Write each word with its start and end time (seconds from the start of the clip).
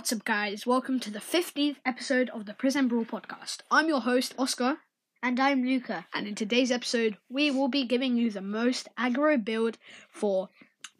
What's 0.00 0.14
up, 0.14 0.24
guys? 0.24 0.66
Welcome 0.66 0.98
to 1.00 1.10
the 1.10 1.18
15th 1.18 1.76
episode 1.84 2.30
of 2.30 2.46
the 2.46 2.54
Prism 2.54 2.88
Brawl 2.88 3.04
podcast. 3.04 3.58
I'm 3.70 3.86
your 3.86 4.00
host, 4.00 4.34
Oskar, 4.38 4.78
And 5.22 5.38
I'm 5.38 5.62
Luka. 5.62 6.06
and 6.14 6.26
in 6.26 6.34
today's 6.34 6.70
episode, 6.70 7.18
we 7.28 7.50
will 7.50 7.68
be 7.68 7.84
giving 7.84 8.16
you 8.16 8.30
the 8.30 8.40
most 8.40 8.88
aggro 8.98 9.44
build 9.44 9.76
for 10.10 10.48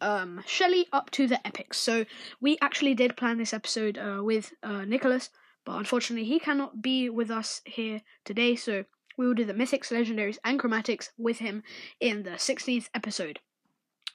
um, 0.01 0.43
Shelly 0.45 0.85
up 0.93 1.09
to 1.11 1.25
the 1.25 1.45
epics. 1.47 1.79
So, 1.79 2.05
we 2.39 2.59
actually 2.61 2.93
did 2.93 3.17
plan 3.17 3.39
this 3.39 3.55
episode 3.55 3.97
uh, 3.97 4.21
with 4.23 4.53
uh, 4.61 4.85
Nicholas, 4.85 5.31
but 5.65 5.77
unfortunately, 5.77 6.27
he 6.27 6.39
cannot 6.39 6.83
be 6.83 7.09
with 7.09 7.31
us 7.31 7.61
here 7.65 8.03
today, 8.23 8.55
so 8.55 8.85
we 9.17 9.25
will 9.25 9.33
do 9.33 9.45
the 9.45 9.55
mythics, 9.55 9.91
legendaries, 9.91 10.37
and 10.45 10.59
chromatics 10.59 11.09
with 11.17 11.39
him 11.39 11.63
in 11.99 12.21
the 12.21 12.37
16th 12.37 12.89
episode. 12.93 13.39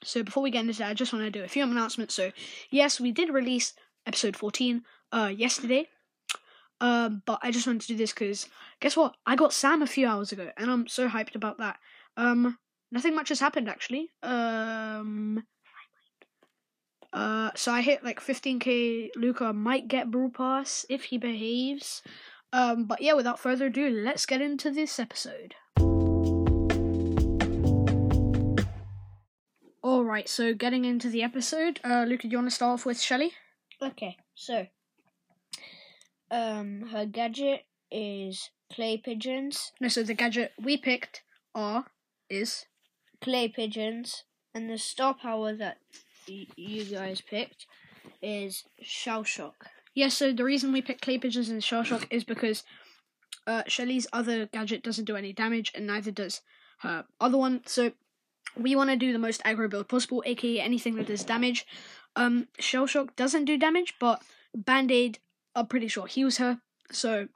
So, 0.05 0.23
before 0.23 0.45
we 0.45 0.53
get 0.53 0.61
into 0.61 0.79
that, 0.79 0.91
I 0.91 0.95
just 0.95 1.13
want 1.13 1.25
to 1.25 1.31
do 1.31 1.43
a 1.43 1.49
few 1.49 1.65
announcements. 1.65 2.15
So, 2.15 2.31
yes, 2.71 3.01
we 3.01 3.11
did 3.11 3.31
release 3.31 3.73
episode 4.07 4.37
14 4.37 4.83
uh 5.13 5.33
yesterday. 5.37 5.89
Um 6.81 7.23
but 7.27 7.39
i 7.43 7.51
just 7.51 7.67
wanted 7.67 7.83
to 7.83 7.89
do 7.89 7.97
this 7.97 8.13
because 8.13 8.49
guess 8.81 8.97
what? 8.97 9.17
I 9.27 9.37
got 9.37 9.53
sam 9.53 9.83
a 9.83 9.87
few 9.87 10.07
hours 10.07 10.33
ago 10.33 10.51
and 10.57 10.71
i'm 10.71 10.87
so 10.89 11.09
hyped 11.09 11.35
about 11.35 11.59
that. 11.59 11.79
Um 12.17 12.59
nothing 12.93 13.15
much 13.15 13.31
has 13.31 13.41
happened 13.41 13.69
actually. 13.69 14.11
Um 14.23 15.45
uh 17.13 17.51
so 17.55 17.73
i 17.73 17.81
hit 17.81 18.05
like 18.05 18.21
15k 18.21 19.11
Luka 19.17 19.53
might 19.53 19.89
get 19.89 20.11
Brawl 20.11 20.31
Pass 20.31 20.85
if 20.89 21.05
he 21.05 21.19
behaves. 21.19 22.03
Um 22.53 22.85
but 22.85 23.01
yeah 23.01 23.15
without 23.15 23.41
further 23.41 23.67
ado 23.67 23.89
let's 23.91 24.27
get 24.27 24.41
into 24.41 24.71
this 24.71 24.99
episode. 24.99 25.55
All 29.83 30.05
right 30.05 30.29
so 30.29 30.53
getting 30.53 30.85
into 30.85 31.09
the 31.09 31.23
episode 31.23 31.81
uh 31.85 32.05
Luka 32.07 32.29
do 32.29 32.33
you 32.33 32.39
want 32.39 32.51
to 32.51 32.55
start 32.55 32.75
off 32.75 32.87
with 32.87 33.01
shelly 33.01 33.33
Okay, 33.83 34.17
so 34.35 34.67
um 36.31 36.89
her 36.93 37.07
gadget 37.07 37.65
is 37.91 38.51
clay 38.73 38.97
pigeons. 38.97 39.73
No, 39.81 39.89
so 39.89 40.03
the 40.03 40.15
gadget 40.15 40.53
we 40.61 40.77
picked 40.77 41.23
are 41.55 41.87
is 42.29 42.67
Clay 43.23 43.49
pigeons 43.49 44.25
and 44.55 44.69
the 44.69 44.77
star 44.77 45.15
power 45.15 45.55
that 45.55 45.79
y- 46.29 46.47
you 46.57 46.85
guys 46.85 47.21
picked 47.23 47.67
is 48.21 48.65
shell 48.83 49.25
shock. 49.25 49.67
yeah. 49.95 50.09
So 50.09 50.33
the 50.33 50.45
reason 50.45 50.73
we 50.73 50.83
picked 50.83 51.01
clay 51.03 51.19
pigeons 51.19 51.49
and 51.49 51.63
shell 51.65 51.83
shock 51.83 52.07
is 52.11 52.25
because 52.25 52.63
uh, 53.47 53.63
Shelly's 53.69 54.07
other 54.13 54.47
gadget 54.47 54.83
doesn't 54.83 55.05
do 55.05 55.17
any 55.17 55.33
damage, 55.33 55.73
and 55.75 55.87
neither 55.87 56.11
does 56.11 56.43
her 56.81 57.05
other 57.21 57.39
one. 57.39 57.63
So 57.67 57.93
we 58.57 58.77
want 58.77 58.91
to 58.91 58.97
do 58.97 59.13
the 59.13 59.19
most 59.19 59.43
aggro 59.45 59.69
build 59.69 59.89
possible, 59.89 60.23
aka 60.27 60.61
anything 60.61 60.97
that 60.97 61.07
does 61.07 61.25
damage. 61.25 61.67
Um, 62.15 62.49
shell 62.59 62.87
shock 62.87 63.15
doesn't 63.17 63.45
do 63.45 63.59
damage, 63.59 63.95
but 64.01 64.23
band 64.55 64.91
aid, 64.91 65.19
I'm 65.55 65.67
pretty 65.67 65.89
sure 65.89 66.07
heals 66.07 66.39
her. 66.39 66.61
So 66.91 67.29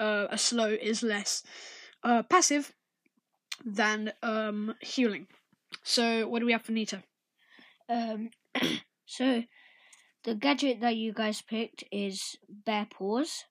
uh, 0.00 0.26
a 0.30 0.38
slow 0.38 0.68
is 0.68 1.02
less 1.02 1.42
uh, 2.02 2.22
passive 2.22 2.72
than 3.64 4.12
um 4.22 4.74
healing. 4.80 5.26
So 5.82 6.28
what 6.28 6.40
do 6.40 6.46
we 6.46 6.52
have 6.52 6.62
for 6.62 6.72
Nita? 6.72 7.02
Um 7.88 8.30
so 9.06 9.44
the 10.24 10.34
gadget 10.34 10.80
that 10.80 10.96
you 10.96 11.12
guys 11.12 11.42
picked 11.42 11.84
is 11.92 12.36
bear 12.48 12.86
paws 12.90 13.44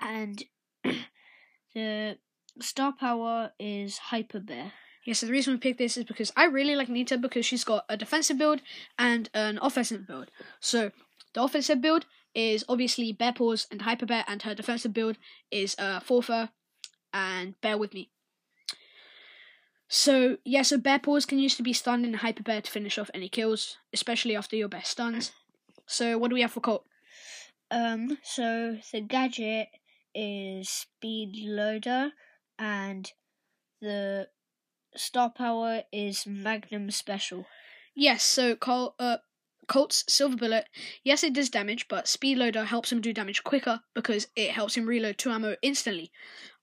and 0.00 0.42
the 1.74 2.18
star 2.60 2.92
power 2.92 3.52
is 3.58 3.98
hyper 3.98 4.40
bear. 4.40 4.72
Yeah, 5.06 5.14
so 5.14 5.26
the 5.26 5.32
reason 5.32 5.54
we 5.54 5.58
picked 5.58 5.78
this 5.78 5.96
is 5.96 6.04
because 6.04 6.32
I 6.36 6.46
really 6.46 6.74
like 6.74 6.88
Nita 6.88 7.16
because 7.16 7.46
she's 7.46 7.62
got 7.62 7.84
a 7.88 7.96
defensive 7.96 8.38
build 8.38 8.60
and 8.98 9.30
an 9.34 9.60
offensive 9.62 10.04
build. 10.04 10.32
So 10.58 10.90
the 11.32 11.42
offensive 11.44 11.80
build 11.80 12.06
is 12.34 12.64
obviously 12.68 13.12
Bear 13.12 13.32
Paws 13.32 13.68
and 13.70 13.82
Hyper 13.82 14.04
Bear, 14.04 14.24
and 14.26 14.42
her 14.42 14.54
defensive 14.54 14.92
build 14.92 15.16
is 15.50 15.76
uh 15.78 16.00
Faux 16.00 16.26
Fur 16.26 16.50
and 17.14 17.58
Bear 17.60 17.78
with 17.78 17.94
me. 17.94 18.10
So 19.88 20.38
yeah, 20.44 20.62
so 20.62 20.76
Bear 20.76 20.98
Paws 20.98 21.24
can 21.24 21.38
use 21.38 21.54
to 21.56 21.62
be 21.62 21.72
stunned 21.72 22.04
and 22.04 22.16
Hyper 22.16 22.42
Bear 22.42 22.60
to 22.60 22.70
finish 22.70 22.98
off 22.98 23.10
any 23.14 23.28
kills, 23.28 23.76
especially 23.92 24.34
after 24.34 24.56
your 24.56 24.68
best 24.68 24.90
stuns. 24.90 25.30
So 25.86 26.18
what 26.18 26.30
do 26.30 26.34
we 26.34 26.42
have 26.42 26.50
for 26.50 26.60
Colt? 26.60 26.84
Um, 27.70 28.18
so 28.24 28.78
the 28.92 29.02
gadget 29.02 29.68
is 30.16 30.68
speed 30.68 31.36
loader, 31.46 32.10
and 32.58 33.08
the 33.80 34.26
star 34.96 35.30
power 35.30 35.82
is 35.92 36.26
magnum 36.26 36.90
special. 36.90 37.46
Yes, 37.94 38.22
so 38.22 38.54
Colt, 38.54 38.94
uh, 38.98 39.18
Colt's 39.68 40.04
Silver 40.08 40.36
Bullet, 40.36 40.66
yes, 41.02 41.24
it 41.24 41.32
does 41.32 41.48
damage, 41.48 41.88
but 41.88 42.08
Speed 42.08 42.38
Loader 42.38 42.64
helps 42.64 42.92
him 42.92 43.00
do 43.00 43.12
damage 43.12 43.42
quicker 43.42 43.80
because 43.94 44.28
it 44.36 44.50
helps 44.50 44.76
him 44.76 44.86
reload 44.86 45.18
two 45.18 45.30
ammo 45.30 45.56
instantly. 45.62 46.10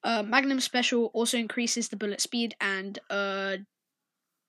Uh, 0.03 0.23
Magnum 0.23 0.59
Special 0.59 1.05
also 1.13 1.37
increases 1.37 1.89
the 1.89 1.95
bullet 1.95 2.21
speed 2.21 2.55
and 2.59 2.99
uh, 3.09 3.57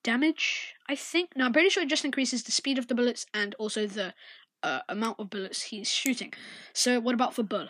damage, 0.02 0.74
I 0.88 0.96
think. 0.96 1.30
No, 1.36 1.46
I'm 1.46 1.52
pretty 1.52 1.68
sure 1.68 1.82
it 1.82 1.88
just 1.88 2.04
increases 2.04 2.42
the 2.42 2.52
speed 2.52 2.78
of 2.78 2.88
the 2.88 2.94
bullets 2.94 3.26
and 3.32 3.54
also 3.54 3.86
the 3.86 4.14
uh, 4.62 4.80
amount 4.88 5.20
of 5.20 5.30
bullets 5.30 5.62
he's 5.62 5.88
shooting. 5.88 6.32
So, 6.72 6.98
what 6.98 7.14
about 7.14 7.34
for 7.34 7.42
Bull? 7.44 7.68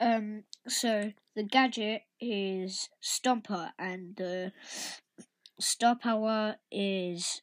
Um, 0.00 0.44
so 0.66 1.12
the 1.36 1.44
gadget 1.44 2.02
is 2.20 2.88
stomper, 3.02 3.70
and 3.78 4.16
the 4.16 4.52
star 5.58 5.96
power 5.96 6.56
is 6.70 7.42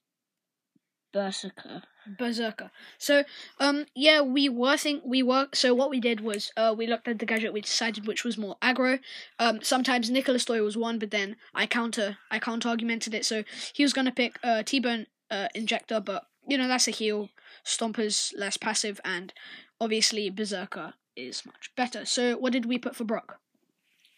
berserker. 1.12 1.84
Berserker. 2.18 2.72
So, 2.98 3.24
um, 3.60 3.86
yeah, 3.96 4.22
we 4.22 4.50
were 4.50 4.78
think 4.78 5.04
we 5.06 5.22
were. 5.22 5.48
So 5.54 5.74
what 5.74 5.90
we 5.90 6.00
did 6.00 6.22
was, 6.22 6.52
uh, 6.58 6.74
we 6.76 6.88
looked 6.88 7.08
at 7.08 7.20
the 7.20 7.26
gadget. 7.26 7.54
We 7.54 7.62
decided 7.62 8.08
which 8.08 8.24
was 8.24 8.38
more 8.38 8.58
aggro. 8.62 9.00
Um, 9.38 9.60
sometimes 9.62 10.10
Nicholas 10.10 10.46
Doyle 10.46 10.64
was 10.64 10.78
one, 10.78 10.98
but 10.98 11.12
then 11.12 11.36
I 11.54 11.68
counter, 11.68 12.18
I 12.32 12.40
counter 12.40 12.70
argumented 12.70 13.14
it. 13.14 13.26
So 13.26 13.44
he 13.74 13.84
was 13.84 13.94
gonna 13.94 14.12
pick 14.12 14.40
uh 14.44 14.64
T-bone 14.64 15.08
uh 15.30 15.50
injector, 15.54 16.00
but 16.00 16.26
you 16.48 16.58
know 16.58 16.68
that's 16.68 16.88
a 16.88 16.92
heal. 16.92 17.30
Stomper's 17.64 18.34
less 18.38 18.58
passive, 18.58 19.00
and 19.06 19.34
obviously 19.80 20.30
Berserker 20.30 20.94
is 21.16 21.46
much 21.46 21.72
better. 21.76 22.06
So 22.06 22.38
what 22.38 22.54
did 22.54 22.66
we 22.66 22.80
put 22.80 22.96
for 22.96 23.04
Brock? 23.04 23.40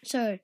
So 0.04 0.38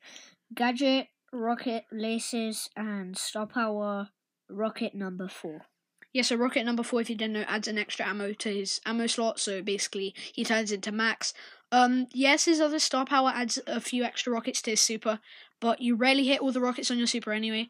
gadget, 0.54 1.08
rocket 1.32 1.84
laces, 1.92 2.70
and 2.76 3.16
star 3.16 3.46
power 3.46 4.08
rocket 4.48 4.94
number 4.94 5.28
four. 5.28 5.66
Yeah, 6.12 6.22
so 6.22 6.36
rocket 6.36 6.64
number 6.64 6.82
four, 6.82 7.00
if 7.00 7.10
you 7.10 7.16
didn't 7.16 7.34
know, 7.34 7.44
adds 7.46 7.68
an 7.68 7.78
extra 7.78 8.06
ammo 8.06 8.32
to 8.32 8.48
his 8.48 8.80
ammo 8.86 9.06
slot, 9.06 9.38
so 9.38 9.62
basically 9.62 10.14
he 10.32 10.44
turns 10.44 10.72
into 10.72 10.90
max. 10.90 11.34
Um, 11.70 12.06
yes, 12.12 12.46
his 12.46 12.60
other 12.60 12.78
star 12.78 13.04
power 13.04 13.30
adds 13.34 13.58
a 13.66 13.80
few 13.80 14.04
extra 14.04 14.32
rockets 14.32 14.62
to 14.62 14.70
his 14.70 14.80
super, 14.80 15.20
but 15.60 15.82
you 15.82 15.96
rarely 15.96 16.26
hit 16.26 16.40
all 16.40 16.52
the 16.52 16.60
rockets 16.60 16.90
on 16.90 16.98
your 16.98 17.06
super 17.06 17.32
anyway. 17.32 17.68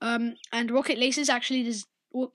Um, 0.00 0.36
and 0.52 0.70
rocket 0.70 0.98
laces 0.98 1.28
actually 1.28 1.64
does. 1.64 1.86
Well, 2.12 2.32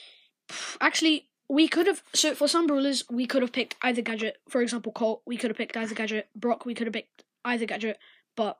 actually, 0.80 1.28
we 1.48 1.66
could 1.66 1.86
have. 1.86 2.02
So 2.14 2.34
for 2.34 2.46
some 2.46 2.66
brawlers, 2.66 3.04
we 3.10 3.26
could 3.26 3.42
have 3.42 3.52
picked 3.52 3.76
either 3.82 4.02
gadget. 4.02 4.36
For 4.48 4.60
example, 4.60 4.92
Colt, 4.92 5.22
we 5.26 5.38
could 5.38 5.50
have 5.50 5.56
picked 5.56 5.76
either 5.76 5.94
gadget. 5.94 6.28
Brock, 6.36 6.66
we 6.66 6.74
could 6.74 6.86
have 6.86 6.94
picked 6.94 7.24
either 7.44 7.64
gadget, 7.64 7.98
but 8.36 8.58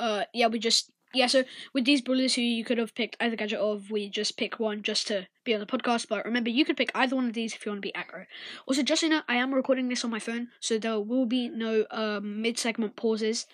uh, 0.00 0.24
yeah, 0.32 0.46
we 0.48 0.58
just 0.58 0.90
yeah, 1.14 1.26
so 1.28 1.44
with 1.72 1.84
these 1.84 2.02
brawlers 2.02 2.34
who 2.34 2.42
you 2.42 2.64
could 2.64 2.78
have 2.78 2.94
picked 2.94 3.16
either 3.20 3.36
gadget 3.36 3.58
of, 3.58 3.90
we 3.90 4.08
just 4.08 4.36
pick 4.36 4.58
one 4.60 4.82
just 4.82 5.06
to 5.06 5.26
be 5.44 5.54
on 5.54 5.60
the 5.60 5.66
podcast. 5.66 6.08
But 6.08 6.24
remember, 6.24 6.50
you 6.50 6.64
could 6.64 6.76
pick 6.76 6.90
either 6.94 7.16
one 7.16 7.26
of 7.26 7.32
these 7.32 7.54
if 7.54 7.64
you 7.64 7.70
want 7.70 7.78
to 7.78 7.88
be 7.88 7.94
accurate. 7.94 8.28
Also, 8.66 8.82
just 8.82 9.00
so 9.00 9.06
you 9.06 9.12
know, 9.12 9.22
I 9.28 9.36
am 9.36 9.54
recording 9.54 9.88
this 9.88 10.04
on 10.04 10.10
my 10.10 10.18
phone, 10.18 10.48
so 10.60 10.78
there 10.78 11.00
will 11.00 11.26
be 11.26 11.48
no 11.48 11.86
um, 11.90 12.42
mid 12.42 12.58
segment 12.58 12.96
pauses. 12.96 13.46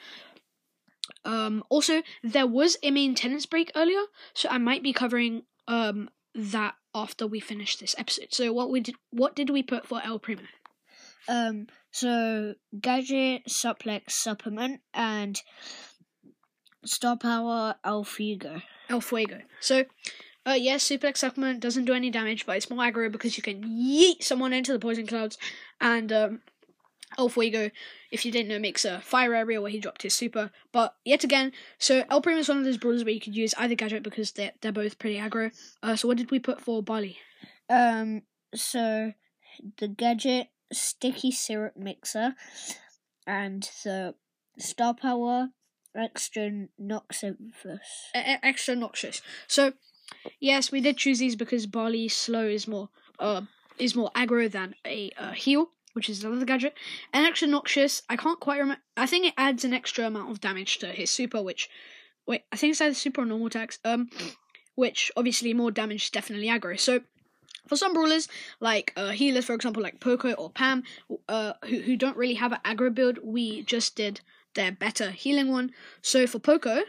Um, 1.25 1.63
also, 1.69 2.03
there 2.23 2.47
was 2.47 2.77
a 2.83 2.91
maintenance 2.91 3.47
break 3.47 3.71
earlier, 3.77 4.03
so 4.35 4.49
I 4.51 4.59
might 4.59 4.83
be 4.83 4.93
covering 4.93 5.43
um 5.69 6.11
that 6.35 6.75
after 6.95 7.27
we 7.27 7.41
finish 7.41 7.77
this 7.77 7.95
episode. 7.99 8.29
So 8.31 8.53
what 8.53 8.71
we 8.71 8.81
did, 8.81 8.97
what 9.11 9.37
did 9.37 9.51
we 9.51 9.63
put 9.63 9.87
for 9.87 10.01
El 10.03 10.19
Primo? 10.19 10.43
Um, 11.29 11.69
so 11.91 12.55
gadget, 12.81 13.47
suplex, 13.47 14.13
supplement, 14.13 14.81
and 14.93 15.41
star 16.85 17.17
power 17.17 17.77
El 17.85 18.05
Fuego. 18.05 18.63
El 18.89 19.01
Fuego. 19.01 19.41
So, 19.61 19.85
uh, 20.47 20.53
yes, 20.53 20.87
Suplex 20.87 21.19
Supplement 21.19 21.61
doesn't 21.61 21.85
do 21.85 21.95
any 21.95 22.11
damage, 22.11 22.47
but 22.47 22.57
it's 22.57 22.71
more 22.71 22.85
aggro 22.85 23.11
because 23.11 23.37
you 23.37 23.43
can 23.43 23.63
yeet 23.63 24.23
someone 24.23 24.53
into 24.53 24.73
the 24.73 24.79
poison 24.79 25.07
clouds. 25.07 25.39
And 25.81 26.13
um, 26.13 26.41
El 27.17 27.29
Fuego, 27.29 27.71
if 28.11 28.25
you 28.25 28.33
didn't 28.33 28.49
know, 28.49 28.59
makes 28.59 28.85
a 28.85 29.01
fire 29.01 29.35
area 29.35 29.61
where 29.61 29.71
he 29.71 29.79
dropped 29.79 30.03
his 30.03 30.15
super. 30.15 30.51
But 30.73 30.95
yet 31.05 31.25
again, 31.25 31.53
so 31.79 32.05
El 32.11 32.21
Primo 32.21 32.41
is 32.41 32.49
one 32.49 32.59
of 32.59 32.65
those 32.65 32.79
brawlers 32.79 33.05
where 33.05 33.15
you 33.15 33.21
could 33.21 33.37
use 33.37 33.55
either 33.59 33.75
gadget 33.75 34.03
because 34.03 34.33
they're, 34.33 34.53
they're 34.61 34.73
both 34.73 34.99
pretty 34.99 35.19
aggro. 35.19 35.53
Uh, 35.83 35.97
so, 35.97 36.09
what 36.09 36.17
did 36.17 36.31
we 36.31 36.39
put 36.39 36.61
for 36.61 36.83
Barley? 36.83 37.19
Um, 37.69 38.23
so 38.55 39.13
the 39.79 39.89
gadget, 39.89 40.49
sticky 40.73 41.31
syrup 41.31 41.77
mixer, 41.77 42.35
and 43.27 43.63
the 43.85 44.15
star 44.59 44.95
power 44.95 45.49
extra 45.95 46.67
noxious. 46.79 47.37
E- 48.15 48.39
extra 48.43 48.77
noxious. 48.77 49.23
So, 49.47 49.73
yes, 50.41 50.73
we 50.73 50.81
did 50.81 50.97
choose 50.97 51.19
these 51.19 51.37
because 51.37 51.67
Barley's 51.67 52.15
slow 52.15 52.47
is 52.47 52.67
more 52.69 52.89
uh 53.19 53.43
is 53.79 53.97
more 53.97 54.11
aggro 54.15 54.51
than 54.51 54.75
a 54.87 55.11
uh, 55.17 55.33
heal, 55.33 55.69
which 55.95 56.09
is 56.09 56.23
another 56.25 56.45
gadget. 56.45 56.75
And 57.13 57.27
extra 57.27 57.49
noxious, 57.49 58.03
I 58.09 58.17
can't 58.17 58.41
quite 58.41 58.59
remember. 58.59 58.83
I 58.97 59.07
think 59.07 59.27
it 59.27 59.35
adds 59.37 59.65
an 59.65 59.73
extra 59.73 60.07
amount 60.07 60.31
of 60.31 60.41
damage 60.41 60.79
to 60.79 60.89
his 60.89 61.11
super, 61.11 61.43
which 61.43 61.69
wait, 62.27 62.43
I 62.53 62.57
think 62.57 62.73
it's 62.73 62.81
either 62.81 62.95
super 62.95 63.23
or 63.23 63.27
normal 63.27 63.47
attacks. 63.47 63.79
Um, 63.85 64.09
which 64.75 65.11
obviously 65.17 65.53
more 65.55 65.71
damage 65.71 66.05
is 66.05 66.11
definitely 66.11 66.49
aggro. 66.49 66.79
So 66.79 67.01
for 67.67 67.77
some 67.77 67.93
brawlers, 67.93 68.29
like 68.61 68.93
uh, 68.97 69.11
healers, 69.11 69.45
for 69.45 69.55
example, 69.55 69.83
like 69.83 70.01
Poco 70.01 70.33
or 70.33 70.51
Pam, 70.51 70.83
uh, 71.29 71.53
who, 71.65 71.81
who 71.81 71.97
don't 71.97 72.17
really 72.17 72.35
have 72.35 72.53
an 72.53 72.59
aggro 72.65 72.95
build, 72.95 73.19
we 73.23 73.63
just 73.63 73.97
did 73.97 74.21
their 74.55 74.73
better 74.73 75.11
healing 75.11 75.51
one. 75.51 75.73
So 76.03 76.27
for 76.27 76.39
Poco, 76.39 76.83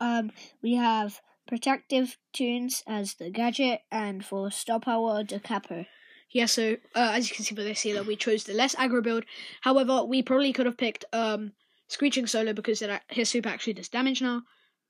um, 0.00 0.32
we 0.62 0.74
have 0.74 1.20
protective 1.46 2.16
tunes 2.32 2.82
as 2.86 3.14
the 3.14 3.30
gadget, 3.30 3.80
and 3.90 4.24
for 4.24 4.50
star 4.50 4.80
power, 4.80 5.22
Da 5.22 5.38
Capo. 5.38 5.86
Yeah, 6.30 6.46
so 6.46 6.76
uh, 6.94 7.12
as 7.14 7.28
you 7.28 7.36
can 7.36 7.44
see 7.44 7.54
for 7.54 7.62
this 7.62 7.82
healer, 7.82 8.02
we 8.02 8.16
chose 8.16 8.44
the 8.44 8.54
less 8.54 8.74
aggro 8.74 9.02
build. 9.02 9.24
However, 9.60 10.04
we 10.04 10.22
probably 10.22 10.52
could 10.52 10.66
have 10.66 10.78
picked 10.78 11.04
um, 11.12 11.52
Screeching 11.88 12.26
Solo 12.26 12.52
because 12.52 12.82
it, 12.82 12.90
his 13.08 13.28
super 13.28 13.48
actually 13.48 13.74
does 13.74 13.88
damage 13.88 14.20
now. 14.20 14.42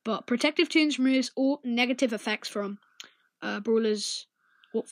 But 0.05 0.27
Protective 0.27 0.69
Tunes 0.69 0.99
removes 0.99 1.31
all 1.37 1.61
negative 1.65 2.13
effects 2.13 2.49
from 2.49 2.79
uh, 3.43 3.61
brawlers 3.61 4.27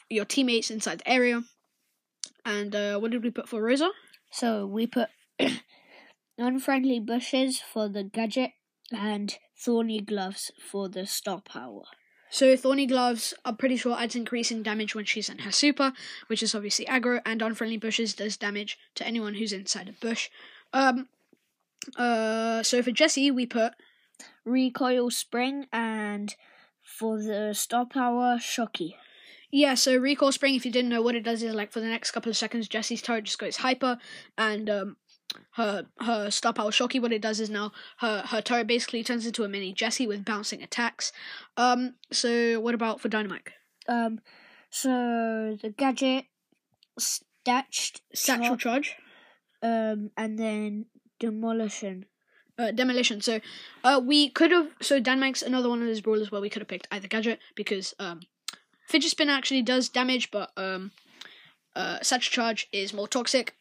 your 0.09 0.25
teammates 0.25 0.71
inside 0.71 0.99
the 0.99 1.11
area. 1.11 1.43
And 2.45 2.75
uh, 2.75 2.99
what 2.99 3.11
did 3.11 3.23
we 3.23 3.31
put 3.31 3.49
for 3.49 3.63
Rosa? 3.63 3.91
So 4.31 4.67
we 4.67 4.87
put 4.87 5.09
unfriendly 6.39 7.01
bushes 7.01 7.61
for 7.61 7.89
the 7.89 8.05
gadget 8.05 8.53
and 8.91 9.39
thorny 9.57 10.01
gloves 10.01 10.51
for 10.59 10.89
the 10.89 11.07
star 11.07 11.41
power. 11.41 11.83
So 12.31 12.57
thorny 12.57 12.87
gloves, 12.87 13.35
I'm 13.45 13.59
pretty 13.59 13.77
sure 13.77 13.95
adds 13.99 14.17
increasing 14.17 14.63
damage 14.63 14.95
when 14.95 15.05
she's 15.05 15.29
in 15.29 15.41
her 15.41 15.53
super, 15.53 15.93
which 16.29 16.43
is 16.43 16.55
obviously 16.55 16.87
aggro, 16.87 17.21
and 17.27 17.43
unfriendly 17.43 17.77
bushes 17.77 18.15
does 18.15 18.39
damage 18.39 18.79
to 18.95 19.07
anyone 19.07 19.35
who's 19.35 19.53
inside 19.53 19.89
a 19.91 19.93
bush. 19.93 20.31
Um, 20.73 21.09
uh, 21.97 22.63
so 22.63 22.83
for 22.83 22.91
Jessie, 22.91 23.31
we 23.31 23.45
put 23.45 23.75
recoil 24.47 25.11
spring, 25.11 25.67
and 25.75 26.35
for 26.83 27.23
the 27.23 27.53
star 27.53 27.85
power, 27.85 28.39
shocky. 28.41 28.97
Yeah, 29.51 29.75
so 29.75 29.95
recoil 29.95 30.33
spring, 30.33 30.55
if 30.55 30.65
you 30.65 30.73
didn't 30.73 30.89
know 30.89 31.03
what 31.03 31.15
it 31.15 31.25
does, 31.25 31.43
is 31.43 31.55
like 31.55 31.71
for 31.71 31.81
the 31.81 31.87
next 31.87 32.13
couple 32.13 32.31
of 32.31 32.37
seconds, 32.39 32.67
Jessie's 32.67 33.03
turret 33.03 33.25
just 33.25 33.39
goes 33.39 33.59
hyper, 33.59 33.99
and 34.39 34.71
um, 34.71 34.97
her 35.53 35.87
her 36.01 36.31
star 36.31 36.53
power 36.53 36.73
shocky. 36.73 37.01
What 37.01 37.13
it 37.13 37.23
does 37.23 37.41
is 37.41 37.51
now 37.51 37.73
her 37.99 38.23
her 38.27 38.41
turret 38.41 38.67
basically 38.67 39.03
turns 39.05 39.27
into 39.27 39.45
a 39.45 39.49
mini 39.49 39.73
Jessie 39.73 40.07
with 40.07 40.25
bouncing 40.25 40.63
attacks. 40.63 41.13
Um, 41.57 41.95
so 42.11 42.61
what 42.61 42.75
about 42.75 43.01
for 43.01 43.09
Dynamike? 43.09 43.49
Um, 43.89 44.21
so 44.71 45.57
the 45.61 45.71
gadget 45.77 46.27
statched 46.99 48.03
satchel 48.15 48.57
charge, 48.57 48.97
um, 49.63 50.11
and 50.17 50.39
then 50.39 50.87
demolition. 51.19 52.07
Uh, 52.59 52.71
demolition. 52.71 53.23
So, 53.23 53.41
uh, 53.83 53.99
we 54.05 54.29
could 54.29 54.51
have. 54.51 54.69
So 54.83 55.01
Dynamike's 55.01 55.43
another 55.43 55.71
one 55.71 55.81
of 55.81 55.89
those 55.89 56.03
brawlers 56.03 56.31
where 56.31 56.41
we 56.41 56.51
could 56.51 56.61
have 56.61 56.69
picked 56.69 56.87
either 56.93 57.09
gadget 57.09 57.41
because 57.57 57.95
um 57.99 58.21
Fidget 58.93 59.11
Spin 59.11 59.31
actually 59.31 59.63
does 59.63 59.89
damage, 59.89 60.31
but 60.31 60.51
um, 60.57 60.91
uh, 61.75 61.99
Satchel 62.03 62.31
Charge 62.31 62.69
is 62.73 62.93
more 62.93 63.09
toxic. 63.09 63.55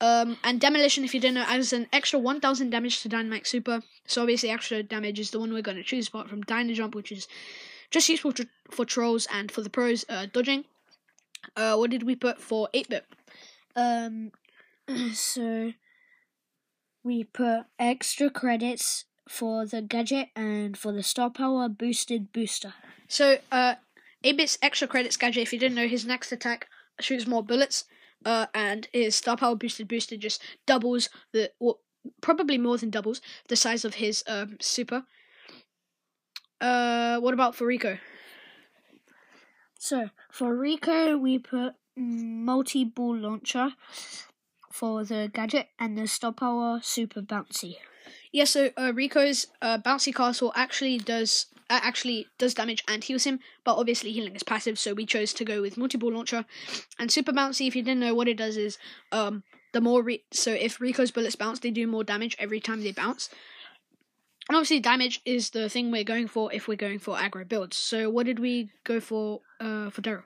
Um, 0.00 0.36
and 0.44 0.60
Demolition, 0.60 1.04
if 1.04 1.12
you 1.12 1.20
didn't 1.20 1.34
know, 1.34 1.44
adds 1.46 1.72
an 1.72 1.88
extra 1.92 2.18
1000 2.18 2.70
damage 2.70 3.02
to 3.02 3.08
Dynamike 3.08 3.46
Super. 3.46 3.82
So 4.06 4.22
obviously, 4.22 4.50
extra 4.50 4.82
damage 4.82 5.18
is 5.18 5.30
the 5.30 5.40
one 5.40 5.52
we're 5.52 5.62
going 5.62 5.76
to 5.76 5.82
choose 5.82 6.08
apart 6.08 6.28
from 6.28 6.42
Dyna 6.42 6.74
Jump, 6.74 6.94
which 6.94 7.10
is 7.10 7.26
just 7.90 8.08
useful 8.08 8.32
to, 8.34 8.46
for 8.70 8.84
trolls 8.84 9.26
and 9.32 9.50
for 9.50 9.60
the 9.60 9.70
pros 9.70 10.04
uh, 10.08 10.26
dodging. 10.32 10.64
Uh, 11.56 11.76
what 11.76 11.90
did 11.90 12.04
we 12.04 12.14
put 12.14 12.40
for 12.40 12.68
8 12.72 12.88
bit? 12.88 13.06
Um, 13.74 14.32
so 15.12 15.72
we 17.02 17.24
put 17.24 17.62
extra 17.78 18.30
credits 18.30 19.04
for 19.28 19.66
the 19.66 19.82
gadget 19.82 20.28
and 20.36 20.76
for 20.76 20.92
the 20.92 21.02
star 21.02 21.30
power 21.30 21.68
boosted 21.68 22.32
booster. 22.32 22.74
So, 23.08 23.38
uh, 23.50 23.74
8-bit's 24.24 24.58
extra 24.62 24.88
credits 24.88 25.16
gadget, 25.16 25.42
if 25.42 25.52
you 25.52 25.58
didn't 25.58 25.76
know, 25.76 25.88
his 25.88 26.06
next 26.06 26.32
attack 26.32 26.68
shoots 27.00 27.26
more 27.26 27.42
bullets, 27.42 27.84
uh, 28.24 28.46
and 28.54 28.88
his 28.92 29.16
star 29.16 29.36
power 29.36 29.54
boosted 29.54 29.88
booster 29.88 30.16
just 30.16 30.42
doubles 30.66 31.08
the, 31.32 31.50
well, 31.60 31.80
probably 32.20 32.58
more 32.58 32.76
than 32.76 32.90
doubles 32.90 33.20
the 33.48 33.56
size 33.56 33.84
of 33.84 33.94
his 33.94 34.24
um, 34.26 34.56
super. 34.60 35.04
Uh, 36.60 37.18
what 37.20 37.34
about 37.34 37.54
for 37.54 37.66
Rico? 37.66 37.98
So 39.78 40.10
for 40.32 40.56
Rico, 40.56 41.16
we 41.16 41.38
put 41.38 41.74
multi 41.96 42.84
ball 42.84 43.16
launcher 43.16 43.74
for 44.70 45.04
the 45.04 45.30
gadget 45.32 45.68
and 45.78 45.96
the 45.96 46.06
star 46.06 46.32
power 46.32 46.80
super 46.82 47.22
bouncy. 47.22 47.76
Yeah, 48.32 48.44
so 48.44 48.70
uh, 48.76 48.92
Rico's 48.94 49.46
uh, 49.62 49.78
bouncy 49.78 50.14
castle 50.14 50.52
actually 50.54 50.98
does 50.98 51.46
uh, 51.70 51.80
actually 51.82 52.26
does 52.38 52.54
damage 52.54 52.82
and 52.88 53.04
heals 53.04 53.24
him, 53.24 53.40
but 53.64 53.76
obviously 53.76 54.12
healing 54.12 54.34
is 54.34 54.42
passive, 54.42 54.78
so 54.78 54.94
we 54.94 55.06
chose 55.06 55.32
to 55.34 55.44
go 55.44 55.60
with 55.60 55.76
multi-ball 55.76 56.12
launcher 56.12 56.44
and 56.98 57.10
super 57.10 57.32
bouncy. 57.32 57.66
If 57.66 57.76
you 57.76 57.82
didn't 57.82 58.00
know 58.00 58.14
what 58.14 58.28
it 58.28 58.36
does, 58.36 58.56
is 58.56 58.78
um 59.12 59.42
the 59.72 59.80
more 59.80 60.02
re- 60.02 60.24
so 60.30 60.52
if 60.52 60.80
Rico's 60.80 61.10
bullets 61.10 61.36
bounce, 61.36 61.58
they 61.60 61.70
do 61.70 61.86
more 61.86 62.04
damage 62.04 62.36
every 62.38 62.60
time 62.60 62.82
they 62.82 62.92
bounce. 62.92 63.28
And 64.48 64.56
obviously, 64.56 64.80
damage 64.80 65.20
is 65.26 65.50
the 65.50 65.68
thing 65.68 65.90
we're 65.90 66.04
going 66.04 66.26
for 66.26 66.52
if 66.52 66.68
we're 66.68 66.76
going 66.76 67.00
for 67.00 67.16
aggro 67.16 67.46
builds. 67.46 67.76
So, 67.76 68.08
what 68.08 68.24
did 68.24 68.38
we 68.38 68.70
go 68.84 68.98
for 68.98 69.42
uh, 69.60 69.90
for 69.90 70.00
Daryl? 70.00 70.22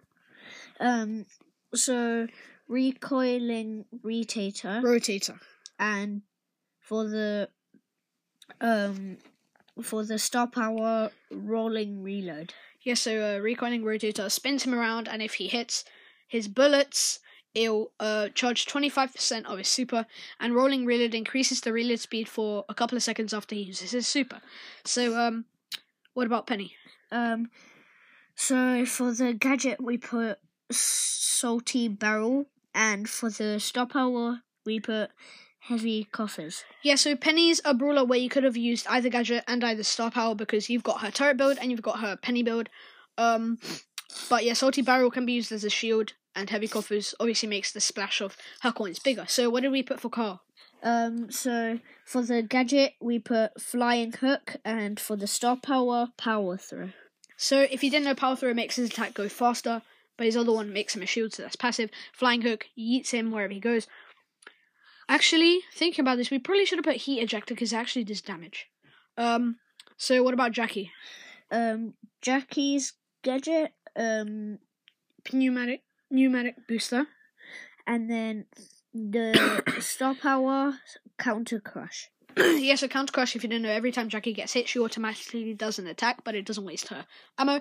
Um, 0.79 1.26
so 1.75 2.26
recoiling 2.69 3.84
rotator, 4.05 4.82
rotator, 4.82 5.38
and 5.79 6.23
for 6.81 7.05
the 7.08 7.49
um 8.60 9.19
for 9.81 10.04
the 10.04 10.19
star 10.19 10.46
power 10.46 11.10
rolling 11.31 12.02
reload. 12.02 12.52
Yeah, 12.82 12.94
so 12.94 13.37
uh, 13.37 13.38
recoiling 13.38 13.82
rotator 13.82 14.31
spins 14.31 14.64
him 14.64 14.75
around, 14.75 15.08
and 15.08 15.22
if 15.22 15.34
he 15.34 15.49
hits 15.49 15.84
his 16.26 16.49
bullets, 16.49 17.20
it'll 17.54 17.93
uh, 18.00 18.28
charge 18.31 18.66
25% 18.66 19.44
of 19.44 19.58
his 19.58 19.69
super, 19.69 20.06
and 20.40 20.54
rolling 20.54 20.84
reload 20.84 21.14
increases 21.14 21.60
the 21.60 21.72
reload 21.72 22.00
speed 22.00 22.28
for 22.28 22.64
a 22.69 22.75
couple 22.75 22.96
of 22.96 23.02
seconds 23.02 23.32
after 23.32 23.54
he 23.54 23.62
uses 23.62 23.93
his 23.93 24.06
super. 24.06 24.40
So, 24.84 25.16
um, 25.16 25.44
what 26.14 26.26
about 26.26 26.46
Penny? 26.46 26.75
Um, 27.10 27.50
so 28.34 28.84
for 28.84 29.12
the 29.12 29.32
gadget, 29.34 29.81
we 29.81 29.98
put 29.98 30.38
salty 30.70 31.88
barrel, 31.88 32.46
and 32.74 33.08
for 33.08 33.31
the 33.31 33.60
star 33.60 33.86
power, 33.86 34.41
we 34.65 34.81
put 34.81 35.10
heavy 35.62 36.08
coffers. 36.10 36.64
Yeah, 36.82 36.96
so 36.96 37.14
Penny's 37.14 37.60
a 37.64 37.72
brawler 37.72 38.04
where 38.04 38.19
you 38.19 38.28
could 38.28 38.44
have 38.44 38.56
used 38.56 38.86
either 38.88 39.08
gadget 39.08 39.44
and 39.46 39.62
either 39.62 39.82
star 39.82 40.10
power 40.10 40.34
because 40.34 40.69
you've 40.69 40.82
got 40.82 41.00
her 41.00 41.10
turret 41.10 41.36
build 41.36 41.58
and 41.60 41.70
you've 41.70 41.82
got 41.82 42.00
her 42.00 42.16
penny 42.16 42.42
build. 42.42 42.69
Um, 43.16 43.58
but 44.28 44.44
yeah, 44.44 44.54
salty 44.54 44.82
barrel 44.82 45.10
can 45.10 45.24
be 45.24 45.32
used 45.32 45.52
as 45.52 45.64
a 45.64 45.70
shield, 45.70 46.14
and 46.34 46.50
heavy 46.50 46.69
coffers 46.69 47.14
obviously 47.20 47.48
makes 47.48 47.72
the 47.72 47.81
splash 47.81 48.20
of 48.20 48.36
her 48.62 48.72
coins 48.72 48.98
bigger. 48.98 49.24
So 49.28 49.50
what 49.50 49.62
did 49.62 49.72
we 49.72 49.82
put 49.82 50.00
for 50.00 50.10
Carl? 50.10 50.42
Um, 50.82 51.31
so 51.31 51.78
for 52.04 52.22
the 52.22 52.42
gadget 52.42 52.94
we 53.00 53.20
put 53.20 53.60
flying 53.60 54.12
hook, 54.12 54.56
and 54.64 54.98
for 54.98 55.16
the 55.16 55.28
star 55.28 55.56
power, 55.56 56.08
power 56.16 56.56
throw. 56.56 56.90
So 57.36 57.66
if 57.70 57.84
you 57.84 57.90
didn't 57.90 58.06
know, 58.06 58.14
power 58.14 58.36
throw 58.36 58.52
makes 58.52 58.76
his 58.76 58.90
attack 58.90 59.14
go 59.14 59.28
faster, 59.28 59.82
but 60.16 60.26
his 60.26 60.36
other 60.36 60.52
one 60.52 60.72
makes 60.72 60.96
him 60.96 61.02
a 61.02 61.06
shield, 61.06 61.34
so 61.34 61.42
that's 61.42 61.56
passive. 61.56 61.90
Flying 62.12 62.42
hook 62.42 62.66
yeets 62.78 63.10
him 63.10 63.31
wherever 63.31 63.52
he 63.52 63.60
goes. 63.60 63.86
Actually, 65.08 65.60
thinking 65.74 66.02
about 66.02 66.16
this, 66.16 66.30
we 66.30 66.38
probably 66.38 66.64
should 66.64 66.78
have 66.78 66.84
put 66.84 66.96
heat 66.96 67.20
ejector 67.20 67.54
because 67.54 67.72
it 67.72 67.76
actually 67.76 68.04
does 68.04 68.20
damage. 68.20 68.68
Um, 69.16 69.56
so 69.96 70.22
what 70.22 70.34
about 70.34 70.52
Jackie? 70.52 70.90
Um, 71.50 71.94
Jackie's 72.20 72.94
gadget, 73.22 73.72
um, 73.96 74.58
pneumatic 75.32 75.82
pneumatic 76.10 76.68
booster, 76.68 77.06
and 77.86 78.10
then 78.10 78.46
the 78.94 79.62
star 79.80 80.14
power 80.14 80.74
counter 81.18 81.58
crush. 81.58 82.10
yes, 82.36 82.80
so 82.80 82.88
counter 82.88 83.12
crush. 83.12 83.34
If 83.34 83.42
you 83.42 83.48
didn't 83.48 83.62
know, 83.62 83.70
every 83.70 83.92
time 83.92 84.08
Jackie 84.08 84.32
gets 84.32 84.52
hit, 84.52 84.68
she 84.68 84.78
automatically 84.78 85.54
does 85.54 85.78
an 85.78 85.86
attack, 85.86 86.22
but 86.24 86.34
it 86.34 86.46
doesn't 86.46 86.64
waste 86.64 86.88
her 86.88 87.06
ammo. 87.38 87.60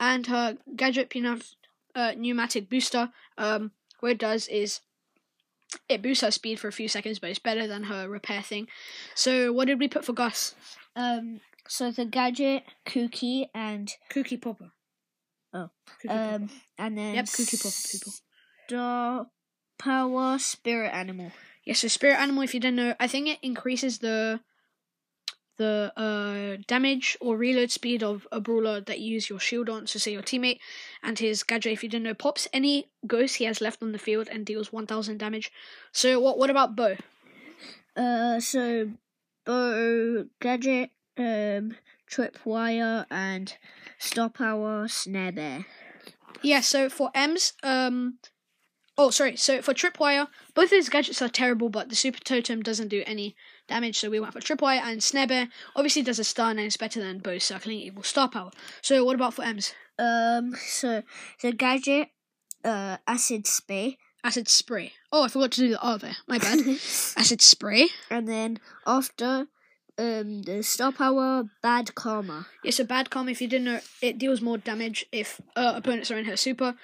And 0.00 0.26
her 0.26 0.58
gadget 0.74 1.14
pneumatic, 1.14 1.46
uh, 1.94 2.12
pneumatic 2.16 2.68
booster, 2.68 3.10
um, 3.38 3.72
what 4.00 4.12
it 4.12 4.18
does 4.18 4.48
is 4.48 4.80
it 5.88 6.02
boosts 6.02 6.22
her 6.22 6.30
speed 6.30 6.60
for 6.60 6.68
a 6.68 6.72
few 6.72 6.88
seconds, 6.88 7.18
but 7.18 7.30
it's 7.30 7.38
better 7.38 7.66
than 7.66 7.84
her 7.84 8.08
repair 8.08 8.42
thing. 8.42 8.68
So, 9.14 9.52
what 9.52 9.66
did 9.66 9.78
we 9.78 9.88
put 9.88 10.04
for 10.04 10.12
Gus? 10.12 10.54
Um, 10.96 11.40
so 11.68 11.90
the 11.90 12.04
gadget, 12.04 12.64
Kooky, 12.86 13.48
and 13.54 13.90
Kooky 14.12 14.40
Popper. 14.40 14.70
Oh, 15.52 15.70
um, 16.08 16.48
Popper. 16.48 16.52
and 16.78 16.98
then 16.98 17.14
yep, 17.14 17.26
Kooky 17.26 17.62
Popper 17.62 17.88
people. 17.90 18.12
Star 18.66 19.26
Power 19.78 20.38
Spirit 20.38 20.92
Animal. 20.92 21.32
Yes, 21.64 21.82
yeah, 21.82 21.88
so 21.88 21.88
Spirit 21.88 22.18
Animal. 22.18 22.42
If 22.42 22.54
you 22.54 22.60
didn't 22.60 22.76
know, 22.76 22.94
I 23.00 23.06
think 23.06 23.28
it 23.28 23.38
increases 23.42 23.98
the 23.98 24.40
the 25.56 25.92
uh, 25.96 26.62
damage 26.66 27.16
or 27.20 27.36
reload 27.36 27.70
speed 27.70 28.02
of 28.02 28.26
a 28.32 28.40
brawler 28.40 28.80
that 28.80 29.00
you 29.00 29.14
use 29.14 29.28
your 29.30 29.38
shield 29.38 29.68
on, 29.68 29.86
so 29.86 29.98
say 29.98 30.12
your 30.12 30.22
teammate, 30.22 30.58
and 31.02 31.18
his 31.18 31.42
gadget, 31.42 31.72
if 31.72 31.82
you 31.82 31.88
didn't 31.88 32.04
know, 32.04 32.14
pops 32.14 32.48
any 32.52 32.88
ghost 33.06 33.36
he 33.36 33.44
has 33.44 33.60
left 33.60 33.82
on 33.82 33.92
the 33.92 33.98
field 33.98 34.28
and 34.30 34.46
deals 34.46 34.72
1000 34.72 35.18
damage. 35.18 35.52
So, 35.92 36.18
what 36.20 36.38
what 36.38 36.50
about 36.50 36.76
Bo? 36.76 36.96
Uh, 37.96 38.40
so 38.40 38.90
Bo, 39.44 40.26
gadget, 40.40 40.90
um, 41.16 41.76
tripwire, 42.10 43.06
and 43.10 43.56
star 43.98 44.30
power, 44.30 44.88
snare 44.88 45.32
bear. 45.32 45.66
Yeah, 46.42 46.60
so 46.60 46.88
for 46.88 47.10
Emz, 47.12 47.52
um, 47.62 48.18
oh, 48.98 49.10
sorry, 49.10 49.36
so 49.36 49.62
for 49.62 49.74
Tripwire, 49.74 50.28
both 50.54 50.66
of 50.66 50.70
his 50.76 50.88
gadgets 50.88 51.22
are 51.22 51.28
terrible, 51.28 51.68
but 51.68 51.88
the 51.88 51.96
Super 51.96 52.20
Totem 52.20 52.62
doesn't 52.62 52.88
do 52.88 53.02
any 53.06 53.34
damage, 53.68 53.98
so 53.98 54.10
we 54.10 54.20
went 54.20 54.32
for 54.32 54.40
Tripwire, 54.40 54.80
and 54.82 55.02
Snare 55.02 55.48
obviously 55.74 56.02
does 56.02 56.18
a 56.18 56.24
stun, 56.24 56.58
and 56.58 56.66
it's 56.66 56.76
better 56.76 57.00
than 57.00 57.18
Bo's 57.18 57.44
Circling 57.44 57.78
Eagle 57.78 58.02
Star 58.02 58.28
Power. 58.28 58.50
So 58.82 59.04
what 59.04 59.14
about 59.16 59.34
for 59.34 59.42
Emz? 59.42 59.72
Um, 59.98 60.54
so 60.56 61.02
the 61.42 61.52
gadget, 61.52 62.08
uh, 62.64 62.98
acid 63.06 63.46
spray, 63.46 63.98
Acid 64.24 64.48
Spray. 64.48 64.92
Oh, 65.12 65.24
I 65.24 65.28
forgot 65.28 65.52
to 65.52 65.60
do 65.60 65.68
the 65.68 65.80
R 65.80 65.98
there, 65.98 66.16
my 66.26 66.38
bad. 66.38 66.58
Acid 67.16 67.42
Spray. 67.42 67.88
and 68.10 68.26
then 68.26 68.58
after, 68.86 69.48
um, 69.98 70.42
the 70.42 70.62
star 70.62 70.92
power, 70.92 71.44
bad 71.62 71.94
karma. 71.94 72.46
It's 72.64 72.80
a 72.80 72.84
bad 72.84 73.10
karma 73.10 73.32
if 73.32 73.42
you 73.42 73.48
didn't 73.48 73.66
know, 73.66 73.80
it 74.00 74.18
deals 74.18 74.40
more 74.40 74.56
damage 74.56 75.04
if 75.12 75.42
uh, 75.54 75.74
opponents 75.76 76.10
are 76.10 76.16
in 76.18 76.24
her 76.24 76.38
super. 76.38 76.74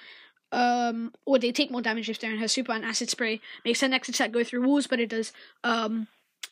Um, 0.53 1.13
or 1.25 1.39
they 1.39 1.51
take 1.51 1.71
more 1.71 1.81
damage 1.81 2.09
if 2.09 2.19
they're 2.19 2.31
in 2.31 2.39
her 2.39 2.47
super, 2.47 2.73
and 2.73 2.85
Acid 2.85 3.09
Spray 3.09 3.41
makes 3.65 3.81
her 3.81 3.87
next 3.87 4.09
attack 4.09 4.31
go 4.31 4.43
through 4.43 4.67
walls, 4.67 4.85
but 4.85 4.99
it 4.99 5.09
does 5.09 5.33
um 5.63 6.07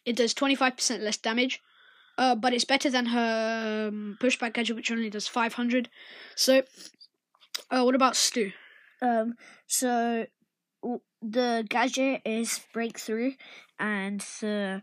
it 0.09 0.15
does 0.15 0.33
25% 0.33 1.01
less 1.01 1.17
damage. 1.17 1.61
Uh, 2.17 2.35
but 2.35 2.51
it's 2.53 2.65
better 2.65 2.89
than 2.89 3.05
her 3.05 3.87
um, 3.87 4.17
pushback 4.19 4.53
gadget, 4.53 4.75
which 4.75 4.91
only 4.91 5.09
does 5.09 5.27
500. 5.27 5.87
So, 6.35 6.63
uh, 7.71 7.83
what 7.83 7.95
about 7.95 8.17
Stu? 8.17 8.51
Um, 9.01 9.35
so 9.67 10.25
the 11.21 11.65
gadget 11.69 12.21
is 12.25 12.59
breakthrough, 12.73 13.33
and 13.79 14.19
the 14.41 14.81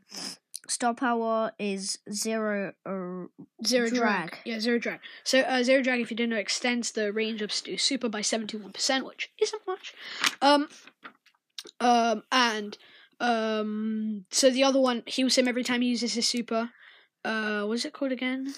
star 0.69 0.95
power 0.95 1.53
is 1.59 1.99
zero 2.11 2.73
or 2.87 3.29
Zero 3.67 3.91
drag. 3.91 4.31
Drag. 4.31 4.39
Yeah, 4.47 4.61
zero 4.61 4.79
drag. 4.79 5.01
So, 5.25 5.41
uh, 5.41 5.63
zero 5.63 5.83
drag, 5.83 6.01
if 6.01 6.11
you 6.11 6.17
didn't 6.17 6.31
know, 6.31 6.37
extends 6.37 6.93
the 6.93 7.13
range 7.13 7.43
of 7.43 7.53
Stu 7.53 7.77
super 7.77 8.09
by 8.09 8.21
71%, 8.21 9.05
which 9.05 9.31
isn't 9.43 9.63
much. 9.67 9.93
Um, 10.41 10.69
um, 11.81 12.23
and, 12.33 12.79
um, 13.21 14.25
so 14.31 14.51
the 14.51 14.65
other 14.65 14.81
one 14.81 15.03
heals 15.07 15.37
him 15.37 15.49
every 15.49 15.65
time 15.65 15.81
he 15.81 15.89
uses 15.89 16.15
his 16.15 16.29
super. 16.29 16.71
Uh, 17.25 17.65
what's 17.65 17.85
it 17.85 17.93
called 17.93 18.13
again? 18.13 18.55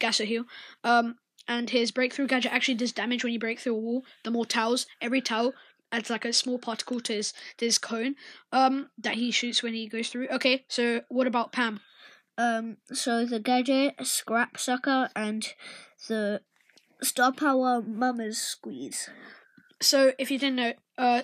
Gaso-Heal. 0.00 0.44
Um, 0.84 1.16
and 1.46 1.70
his 1.70 1.90
breakthrough 1.90 2.26
gadget 2.26 2.52
actually 2.52 2.74
does 2.74 2.92
damage 2.92 3.24
when 3.24 3.32
you 3.32 3.38
break 3.38 3.58
through 3.58 3.74
a 3.74 3.80
wall. 3.80 4.04
The 4.24 4.30
more 4.30 4.46
towels, 4.46 4.86
every 5.00 5.20
towel 5.20 5.54
adds 5.90 6.10
like 6.10 6.24
a 6.24 6.32
small 6.32 6.58
particle 6.58 7.00
to 7.00 7.14
his 7.14 7.32
to 7.56 7.64
his 7.64 7.78
cone. 7.78 8.14
Um, 8.52 8.90
that 8.98 9.14
he 9.14 9.30
shoots 9.30 9.62
when 9.62 9.74
he 9.74 9.88
goes 9.88 10.08
through. 10.08 10.28
Okay, 10.28 10.64
so 10.68 11.02
what 11.08 11.26
about 11.26 11.52
Pam? 11.52 11.80
Um, 12.36 12.76
so 12.92 13.24
the 13.24 13.40
gadget, 13.40 13.94
Scrap 14.06 14.58
Sucker, 14.58 15.08
and 15.16 15.46
the 16.06 16.42
Star 17.02 17.32
Power 17.32 17.82
Mama's 17.82 18.38
Squeeze. 18.38 19.08
So 19.80 20.12
if 20.18 20.30
you 20.30 20.38
didn't 20.38 20.56
know, 20.56 20.72
uh, 20.96 21.22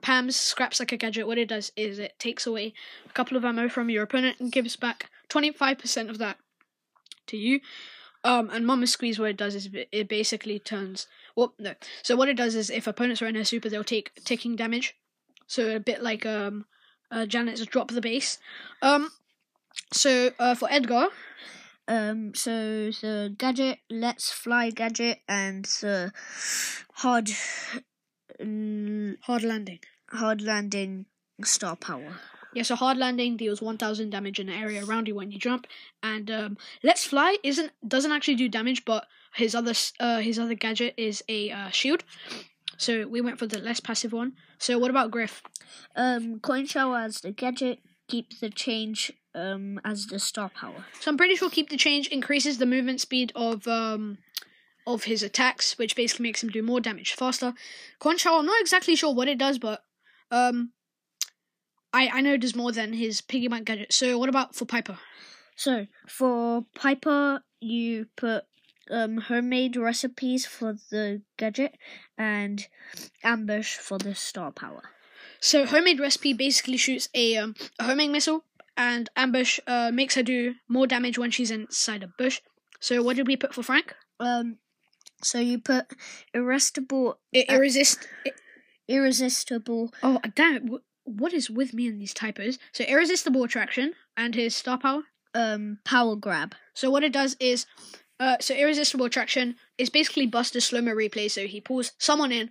Pam's 0.00 0.36
scraps 0.36 0.80
like 0.80 0.92
a 0.92 0.96
gadget. 0.96 1.26
What 1.26 1.38
it 1.38 1.48
does 1.48 1.72
is 1.76 1.98
it 1.98 2.18
takes 2.18 2.46
away 2.46 2.72
a 3.06 3.12
couple 3.12 3.36
of 3.36 3.44
ammo 3.44 3.68
from 3.68 3.90
your 3.90 4.02
opponent 4.02 4.38
and 4.40 4.52
gives 4.52 4.76
back 4.76 5.10
twenty 5.28 5.52
five 5.52 5.78
percent 5.78 6.10
of 6.10 6.18
that 6.18 6.38
to 7.26 7.36
you. 7.36 7.60
Um, 8.24 8.50
and 8.50 8.66
Mama 8.66 8.86
Squeeze, 8.86 9.18
what 9.18 9.30
it 9.30 9.36
does 9.36 9.54
is 9.54 9.68
it 9.72 10.08
basically 10.08 10.58
turns. 10.58 11.06
Well, 11.36 11.54
no. 11.58 11.74
So 12.02 12.16
what 12.16 12.28
it 12.28 12.36
does 12.36 12.54
is 12.54 12.68
if 12.68 12.86
opponents 12.86 13.22
are 13.22 13.26
in 13.26 13.36
her 13.36 13.44
super, 13.44 13.68
they'll 13.68 13.84
take 13.84 14.12
ticking 14.24 14.56
damage. 14.56 14.96
So 15.46 15.76
a 15.76 15.80
bit 15.80 16.02
like 16.02 16.26
um, 16.26 16.66
uh, 17.10 17.26
Janet's 17.26 17.64
drop 17.64 17.90
the 17.92 18.00
base. 18.00 18.38
Um, 18.82 19.10
so 19.92 20.30
uh, 20.38 20.54
for 20.56 20.68
Edgar, 20.70 21.08
Um, 21.88 22.34
so 22.34 22.90
the 22.90 23.34
gadget, 23.38 23.78
Let's 23.88 24.30
Fly 24.30 24.70
gadget, 24.70 25.20
and 25.26 25.64
the 25.80 26.12
hard, 26.92 27.26
mm, 27.26 27.82
hard 28.40 29.42
landing. 29.42 29.80
hard 30.10 30.42
landing 30.42 31.06
Star 31.44 31.76
Power. 31.76 32.16
Yeah, 32.54 32.62
so 32.62 32.76
hard 32.76 32.96
landing 32.96 33.36
deals 33.36 33.60
one 33.60 33.76
thousand 33.76 34.10
damage 34.10 34.40
in 34.40 34.46
the 34.46 34.54
area 34.54 34.84
around 34.84 35.06
you 35.06 35.14
when 35.14 35.30
you 35.30 35.38
jump, 35.38 35.66
and 36.02 36.30
um, 36.30 36.56
Let's 36.82 37.04
Fly 37.04 37.36
isn't 37.44 37.72
doesn't 37.86 38.10
actually 38.10 38.36
do 38.36 38.48
damage, 38.48 38.84
but 38.84 39.06
his 39.34 39.54
other 39.54 39.74
uh 40.00 40.20
his 40.20 40.38
other 40.38 40.54
gadget 40.54 40.94
is 40.96 41.22
a 41.28 41.50
uh, 41.50 41.70
shield. 41.70 42.04
So 42.78 43.06
we 43.06 43.20
went 43.20 43.38
for 43.38 43.46
the 43.46 43.58
less 43.58 43.80
passive 43.80 44.12
one. 44.12 44.32
So 44.58 44.78
what 44.78 44.90
about 44.90 45.10
Griff? 45.10 45.42
Um, 45.96 46.40
Coin 46.40 46.66
Shower 46.66 46.98
as 46.98 47.20
the 47.20 47.32
gadget, 47.32 47.80
keep 48.08 48.38
the 48.40 48.50
change 48.50 49.12
um 49.34 49.78
as 49.84 50.06
the 50.06 50.18
Star 50.18 50.48
Power. 50.48 50.86
So 51.00 51.10
I'm 51.10 51.16
pretty 51.16 51.36
sure 51.36 51.50
keep 51.50 51.68
the 51.68 51.76
change 51.76 52.08
increases 52.08 52.58
the 52.58 52.66
movement 52.66 53.00
speed 53.00 53.30
of 53.36 53.68
um 53.68 54.18
of 54.88 55.04
his 55.04 55.22
attacks, 55.22 55.76
which 55.78 55.94
basically 55.94 56.24
makes 56.24 56.42
him 56.42 56.48
do 56.48 56.62
more 56.62 56.80
damage 56.80 57.12
faster. 57.12 57.54
Conchal, 58.00 58.38
I'm 58.38 58.46
not 58.46 58.60
exactly 58.60 58.96
sure 58.96 59.14
what 59.14 59.28
it 59.28 59.38
does, 59.38 59.58
but 59.58 59.84
um 60.30 60.72
I 61.92 62.08
I 62.08 62.20
know 62.22 62.34
it 62.34 62.40
does 62.40 62.56
more 62.56 62.72
than 62.72 62.92
his 62.94 63.20
piggy 63.20 63.48
bank 63.48 63.66
gadget. 63.66 63.92
So 63.92 64.18
what 64.18 64.28
about 64.28 64.56
for 64.56 64.64
Piper? 64.64 64.98
So 65.56 65.86
for 66.08 66.64
Piper, 66.74 67.42
you 67.60 68.06
put 68.16 68.44
um 68.90 69.18
homemade 69.18 69.76
recipes 69.76 70.46
for 70.46 70.78
the 70.90 71.22
gadget 71.36 71.76
and 72.16 72.66
ambush 73.22 73.76
for 73.76 73.98
the 73.98 74.14
Star 74.14 74.50
Power. 74.50 74.82
So 75.40 75.66
homemade 75.66 76.00
recipe 76.00 76.32
basically 76.32 76.78
shoots 76.78 77.08
a, 77.14 77.36
um, 77.36 77.54
a 77.78 77.84
homing 77.84 78.10
missile, 78.10 78.44
and 78.76 79.08
ambush 79.14 79.60
uh, 79.66 79.90
makes 79.92 80.14
her 80.16 80.22
do 80.22 80.54
more 80.68 80.86
damage 80.86 81.18
when 81.18 81.30
she's 81.30 81.50
inside 81.50 82.02
a 82.02 82.08
bush. 82.08 82.40
So 82.80 83.02
what 83.02 83.16
did 83.16 83.26
we 83.26 83.36
put 83.36 83.54
for 83.54 83.62
Frank? 83.62 83.94
Um, 84.18 84.58
so 85.22 85.38
you 85.38 85.58
put 85.58 85.86
irresistible, 86.34 87.18
I- 87.34 87.46
Uh, 87.48 87.54
irresist. 87.54 88.06
i- 88.26 88.32
irresistible. 88.88 89.92
oh 90.02 90.20
damn 90.34 90.56
it! 90.56 90.82
What 91.04 91.32
is 91.32 91.48
with 91.50 91.72
me 91.72 91.86
in 91.88 91.98
these 91.98 92.12
typos? 92.14 92.58
So 92.72 92.84
irresistible 92.84 93.42
attraction 93.44 93.94
and 94.16 94.34
his 94.34 94.54
star 94.54 94.78
power. 94.78 95.02
Um, 95.34 95.78
power 95.84 96.16
grab. 96.16 96.54
So 96.74 96.90
what 96.90 97.04
it 97.04 97.12
does 97.12 97.36
is, 97.40 97.66
uh, 98.20 98.36
so 98.40 98.54
irresistible 98.54 99.06
attraction 99.06 99.56
is 99.78 99.90
basically 99.90 100.26
Buster's 100.26 100.64
slow 100.66 100.80
mo 100.80 100.92
replay. 100.94 101.30
So 101.30 101.46
he 101.46 101.60
pulls 101.60 101.92
someone 101.98 102.32
in, 102.32 102.50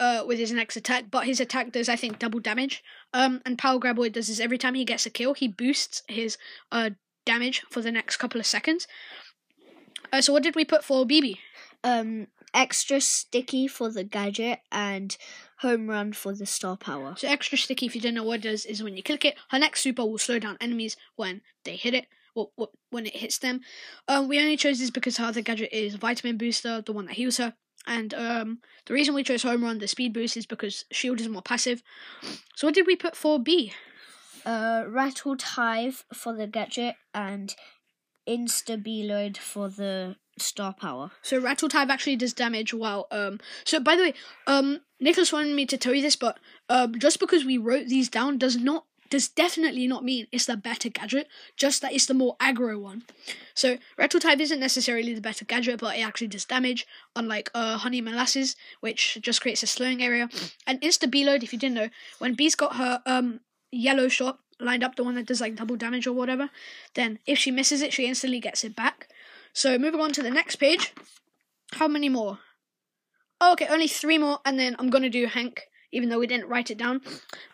uh, 0.00 0.24
with 0.26 0.38
his 0.38 0.52
next 0.52 0.76
attack, 0.76 1.04
but 1.10 1.26
his 1.26 1.40
attack 1.40 1.72
does 1.72 1.88
I 1.88 1.96
think 1.96 2.18
double 2.18 2.40
damage. 2.40 2.82
Um, 3.14 3.40
and 3.46 3.58
power 3.58 3.78
grab 3.78 3.98
what 3.98 4.08
it 4.08 4.12
does 4.12 4.28
is 4.28 4.40
every 4.40 4.58
time 4.58 4.74
he 4.74 4.84
gets 4.84 5.06
a 5.06 5.10
kill, 5.10 5.34
he 5.34 5.48
boosts 5.48 6.02
his 6.08 6.36
uh 6.70 6.90
damage 7.24 7.62
for 7.70 7.80
the 7.80 7.92
next 7.92 8.16
couple 8.16 8.40
of 8.40 8.46
seconds. 8.46 8.86
Uh, 10.12 10.20
so 10.20 10.32
what 10.32 10.42
did 10.42 10.54
we 10.56 10.64
put 10.64 10.84
for 10.84 11.06
Bibi? 11.06 11.38
Um, 11.84 12.28
extra 12.54 13.00
sticky 13.00 13.66
for 13.66 13.90
the 13.90 14.04
gadget 14.04 14.60
and 14.70 15.16
home 15.58 15.88
run 15.88 16.12
for 16.12 16.34
the 16.34 16.46
Star 16.46 16.76
Power. 16.76 17.14
So 17.16 17.28
extra 17.28 17.58
sticky, 17.58 17.86
if 17.86 17.94
you 17.94 18.00
don't 18.00 18.14
know 18.14 18.24
what 18.24 18.40
it 18.40 18.48
does, 18.48 18.64
is 18.64 18.82
when 18.82 18.96
you 18.96 19.02
click 19.02 19.24
it, 19.24 19.36
her 19.50 19.58
next 19.58 19.80
super 19.80 20.04
will 20.04 20.18
slow 20.18 20.38
down 20.38 20.58
enemies 20.60 20.96
when 21.16 21.40
they 21.64 21.76
hit 21.76 21.94
it. 21.94 22.06
Well, 22.34 22.50
when 22.90 23.04
it 23.04 23.16
hits 23.16 23.38
them. 23.38 23.60
Um, 24.08 24.26
we 24.26 24.38
only 24.40 24.56
chose 24.56 24.78
this 24.78 24.90
because 24.90 25.18
her 25.18 25.26
other 25.26 25.42
gadget 25.42 25.68
is 25.70 25.96
Vitamin 25.96 26.38
Booster, 26.38 26.80
the 26.80 26.92
one 26.92 27.06
that 27.06 27.16
heals 27.16 27.36
her. 27.36 27.54
And 27.86 28.14
um, 28.14 28.58
the 28.86 28.94
reason 28.94 29.14
we 29.14 29.22
chose 29.22 29.42
Home 29.42 29.64
Run, 29.64 29.78
the 29.78 29.88
speed 29.88 30.14
boost, 30.14 30.36
is 30.36 30.46
because 30.46 30.84
Shield 30.92 31.20
is 31.20 31.28
more 31.28 31.42
passive. 31.42 31.82
So 32.56 32.66
what 32.66 32.74
did 32.74 32.86
we 32.86 32.96
put 32.96 33.16
for 33.16 33.38
Bea? 33.38 33.72
Uh, 34.46 34.84
rattled 34.88 35.42
hive 35.42 36.04
for 36.14 36.34
the 36.34 36.46
gadget 36.46 36.94
and 37.12 37.54
insta 38.28 38.82
Beeload 38.82 39.36
for 39.36 39.68
the 39.68 40.16
Star 40.42 40.72
Power. 40.72 41.10
So 41.22 41.38
Rattled 41.38 41.72
Hive 41.72 41.90
actually 41.90 42.16
does 42.16 42.32
damage 42.32 42.74
while 42.74 43.06
um 43.10 43.40
so 43.64 43.80
by 43.80 43.96
the 43.96 44.02
way, 44.02 44.14
um 44.46 44.80
Nicholas 45.00 45.32
wanted 45.32 45.54
me 45.54 45.66
to 45.66 45.76
tell 45.76 45.94
you 45.94 46.02
this, 46.02 46.16
but 46.16 46.38
um 46.68 46.98
just 46.98 47.20
because 47.20 47.44
we 47.44 47.58
wrote 47.58 47.88
these 47.88 48.08
down 48.08 48.38
does 48.38 48.56
not 48.56 48.84
does 49.10 49.28
definitely 49.28 49.86
not 49.86 50.02
mean 50.04 50.26
it's 50.32 50.46
the 50.46 50.56
better 50.56 50.88
gadget, 50.88 51.28
just 51.54 51.82
that 51.82 51.92
it's 51.92 52.06
the 52.06 52.14
more 52.14 52.34
aggro 52.38 52.80
one. 52.80 53.02
So 53.54 53.76
Rattled 53.98 54.22
Hive 54.22 54.40
isn't 54.40 54.58
necessarily 54.58 55.12
the 55.12 55.20
better 55.20 55.44
gadget, 55.44 55.80
but 55.80 55.98
it 55.98 56.00
actually 56.00 56.28
does 56.28 56.46
damage, 56.46 56.86
unlike 57.14 57.50
uh 57.54 57.76
Honey 57.78 58.00
Molasses, 58.00 58.56
which 58.80 59.18
just 59.20 59.42
creates 59.42 59.62
a 59.62 59.66
slowing 59.66 60.02
area. 60.02 60.28
And 60.66 60.80
Insta 60.80 61.10
Beeload, 61.10 61.42
if 61.42 61.52
you 61.52 61.58
didn't 61.58 61.74
know, 61.76 61.90
when 62.18 62.34
Bea's 62.34 62.54
got 62.54 62.76
her 62.76 63.02
um 63.04 63.40
yellow 63.70 64.08
shot 64.08 64.38
lined 64.60 64.84
up, 64.84 64.96
the 64.96 65.04
one 65.04 65.16
that 65.16 65.26
does 65.26 65.40
like 65.40 65.56
double 65.56 65.76
damage 65.76 66.06
or 66.06 66.12
whatever, 66.12 66.48
then 66.94 67.18
if 67.26 67.38
she 67.38 67.50
misses 67.50 67.82
it, 67.82 67.92
she 67.92 68.06
instantly 68.06 68.40
gets 68.40 68.64
it 68.64 68.74
back. 68.76 69.08
So 69.52 69.78
moving 69.78 70.00
on 70.00 70.12
to 70.12 70.22
the 70.22 70.30
next 70.30 70.56
page. 70.56 70.92
How 71.72 71.88
many 71.88 72.08
more? 72.08 72.38
Oh, 73.40 73.52
okay, 73.52 73.66
only 73.68 73.88
three 73.88 74.18
more, 74.18 74.38
and 74.44 74.58
then 74.58 74.76
I'm 74.78 74.88
gonna 74.88 75.10
do 75.10 75.26
Hank, 75.26 75.62
even 75.90 76.08
though 76.08 76.18
we 76.18 76.26
didn't 76.26 76.48
write 76.48 76.70
it 76.70 76.78
down. 76.78 77.00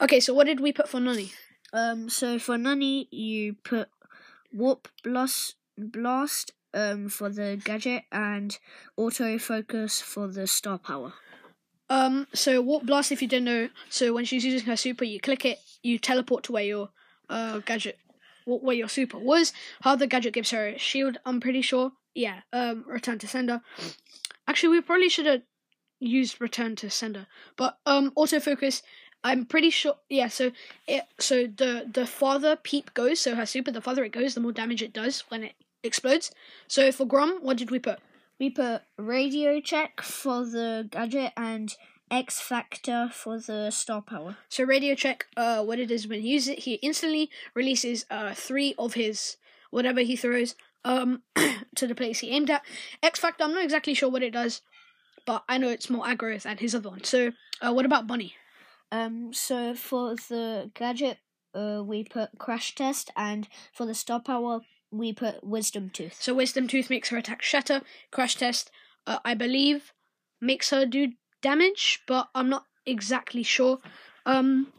Okay, 0.00 0.20
so 0.20 0.34
what 0.34 0.46
did 0.46 0.60
we 0.60 0.72
put 0.72 0.88
for 0.88 1.00
Nani? 1.00 1.32
Um, 1.72 2.08
so 2.08 2.38
for 2.38 2.58
Nani, 2.58 3.08
you 3.10 3.54
put 3.64 3.88
Warp 4.52 4.88
Blast, 5.02 5.56
blast 5.76 6.52
um, 6.74 7.08
for 7.08 7.30
the 7.30 7.60
gadget, 7.62 8.04
and 8.12 8.58
Autofocus 8.98 10.02
for 10.02 10.28
the 10.28 10.46
star 10.46 10.78
power. 10.78 11.14
Um, 11.90 12.26
so 12.34 12.60
Warp 12.60 12.84
Blast, 12.84 13.10
if 13.10 13.22
you 13.22 13.28
didn't 13.28 13.46
know, 13.46 13.70
so 13.88 14.12
when 14.12 14.24
she's 14.24 14.44
using 14.44 14.66
her 14.68 14.76
super, 14.76 15.04
you 15.04 15.18
click 15.18 15.44
it, 15.44 15.58
you 15.82 15.98
teleport 15.98 16.44
to 16.44 16.52
where 16.52 16.64
your 16.64 16.90
uh 17.30 17.60
gadget, 17.60 17.98
where 18.56 18.76
your 18.76 18.88
super 18.88 19.18
was. 19.18 19.52
How 19.82 19.96
the 19.96 20.06
gadget 20.06 20.34
gives 20.34 20.50
her 20.50 20.68
a 20.68 20.78
shield, 20.78 21.18
I'm 21.24 21.40
pretty 21.40 21.62
sure. 21.62 21.92
Yeah. 22.14 22.40
Um, 22.52 22.84
return 22.86 23.18
to 23.20 23.28
sender. 23.28 23.60
Actually, 24.46 24.70
we 24.70 24.80
probably 24.80 25.08
should 25.08 25.26
have 25.26 25.42
used 26.00 26.40
return 26.40 26.76
to 26.76 26.90
sender, 26.90 27.26
but 27.56 27.78
um, 27.86 28.10
autofocus. 28.16 28.82
I'm 29.24 29.46
pretty 29.46 29.70
sure. 29.70 29.96
Yeah. 30.08 30.28
So 30.28 30.52
it. 30.86 31.04
So 31.18 31.46
the 31.46 31.88
the 31.92 32.06
farther 32.06 32.56
Peep 32.56 32.94
goes, 32.94 33.20
so 33.20 33.34
her 33.34 33.46
super, 33.46 33.70
the 33.70 33.80
farther 33.80 34.04
it 34.04 34.12
goes, 34.12 34.34
the 34.34 34.40
more 34.40 34.52
damage 34.52 34.82
it 34.82 34.92
does 34.92 35.24
when 35.28 35.42
it 35.42 35.54
explodes. 35.82 36.30
So 36.68 36.92
for 36.92 37.04
Grom, 37.04 37.38
what 37.42 37.56
did 37.56 37.70
we 37.70 37.78
put? 37.78 37.98
We 38.38 38.50
put 38.50 38.82
radio 38.96 39.60
check 39.60 40.00
for 40.00 40.44
the 40.44 40.88
gadget 40.90 41.32
and 41.36 41.74
X 42.10 42.40
Factor 42.40 43.10
for 43.12 43.38
the 43.38 43.70
star 43.70 44.02
power. 44.02 44.36
So 44.48 44.64
radio 44.64 44.94
check, 44.94 45.26
uh, 45.36 45.62
what 45.64 45.78
it 45.78 45.90
is 45.90 46.06
when 46.08 46.20
he 46.20 46.28
uses 46.28 46.48
it, 46.50 46.58
he 46.60 46.74
instantly 46.74 47.30
releases 47.54 48.04
uh 48.10 48.34
three 48.34 48.74
of 48.78 48.94
his 48.94 49.36
whatever 49.70 50.00
he 50.00 50.16
throws 50.16 50.54
um 50.84 51.22
to 51.76 51.86
the 51.86 51.94
place 51.94 52.20
he 52.20 52.30
aimed 52.30 52.50
at. 52.50 52.62
X 53.02 53.18
Factor, 53.18 53.44
I'm 53.44 53.54
not 53.54 53.64
exactly 53.64 53.94
sure 53.94 54.10
what 54.10 54.22
it 54.22 54.32
does, 54.32 54.62
but 55.26 55.44
I 55.48 55.58
know 55.58 55.68
it's 55.68 55.90
more 55.90 56.06
aggro 56.06 56.40
than 56.40 56.58
his 56.58 56.74
other 56.74 56.90
one. 56.90 57.04
So 57.04 57.32
uh, 57.60 57.72
what 57.72 57.84
about 57.84 58.06
Bonnie? 58.06 58.34
Um, 58.90 59.32
so 59.32 59.74
for 59.74 60.14
the 60.14 60.70
gadget, 60.74 61.18
uh, 61.54 61.82
we 61.84 62.04
put 62.04 62.30
Crash 62.38 62.74
Test, 62.74 63.10
and 63.16 63.48
for 63.72 63.86
the 63.86 63.94
star 63.94 64.20
power, 64.20 64.60
we 64.90 65.12
put 65.12 65.44
Wisdom 65.44 65.90
Tooth. 65.90 66.16
So 66.20 66.34
Wisdom 66.34 66.68
Tooth 66.68 66.90
makes 66.90 67.10
her 67.10 67.18
attack 67.18 67.42
shatter. 67.42 67.82
Crash 68.10 68.36
Test, 68.36 68.70
uh, 69.06 69.18
I 69.24 69.34
believe, 69.34 69.92
makes 70.40 70.70
her 70.70 70.86
do 70.86 71.12
damage, 71.42 72.02
but 72.06 72.28
I'm 72.34 72.48
not 72.48 72.64
exactly 72.86 73.42
sure. 73.42 73.78
Um, 74.26 74.72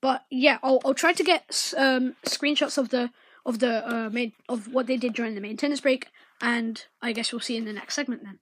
but 0.00 0.24
yeah, 0.30 0.58
I'll 0.62 0.80
I'll 0.84 0.94
try 0.94 1.12
to 1.12 1.24
get 1.24 1.72
um 1.76 2.16
screenshots 2.26 2.78
of 2.78 2.90
the 2.90 3.10
of 3.46 3.58
the 3.58 3.88
uh 3.88 4.10
main 4.10 4.32
of 4.48 4.72
what 4.72 4.86
they 4.86 4.96
did 4.96 5.14
during 5.14 5.34
the 5.34 5.40
maintenance 5.40 5.80
break, 5.80 6.08
and 6.40 6.84
I 7.00 7.12
guess 7.12 7.32
we'll 7.32 7.40
see 7.40 7.56
in 7.56 7.64
the 7.64 7.72
next 7.72 7.94
segment 7.94 8.22
then. 8.24 8.38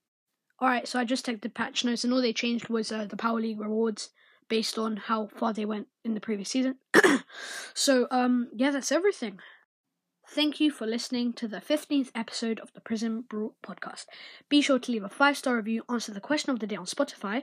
All 0.59 0.69
right, 0.69 0.87
so 0.87 0.99
I 0.99 1.05
just 1.05 1.25
checked 1.25 1.43
the 1.43 1.49
patch 1.49 1.85
notes, 1.85 2.05
and 2.05 2.13
all 2.13 2.21
they 2.21 2.33
changed 2.33 2.69
was 2.69 2.93
uh, 2.93 3.07
the 3.07 3.17
Power 3.17 3.41
League 3.41 3.61
rewards 3.61 4.11
based 4.49 4.79
on 4.79 4.97
how 4.97 5.29
far 5.37 5.55
they 5.55 5.65
went 5.65 5.87
in 6.05 6.15
the 6.15 6.21
previous 6.21 6.51
season. 6.51 6.77
so 7.75 8.07
um, 8.11 8.49
yeah, 8.55 8.71
that's 8.71 8.93
everything. 8.93 9.39
Thank 10.33 10.61
you 10.61 10.71
for 10.71 10.87
listening 10.87 11.33
to 11.35 11.49
the 11.49 11.57
15th 11.57 12.13
episode 12.15 12.61
of 12.61 12.73
the 12.73 12.81
Prism 12.81 13.23
Brawl 13.29 13.57
podcast. 13.65 14.07
Be 14.49 14.61
sure 14.61 14.79
to 14.79 14.93
leave 14.93 15.03
a 15.03 15.09
five 15.09 15.37
star 15.37 15.57
review, 15.57 15.83
answer 15.91 16.15
the 16.15 16.21
question 16.21 16.51
of 16.51 16.61
the 16.61 16.69
day 16.69 16.77
on 16.77 16.87
Spotify, 16.87 17.43